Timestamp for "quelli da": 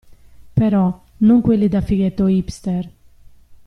1.41-1.79